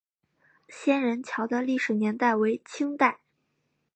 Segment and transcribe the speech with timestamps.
[0.67, 3.19] 仙人桥的历史年代为清代。